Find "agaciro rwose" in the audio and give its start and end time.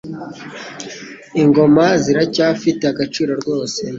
2.91-3.81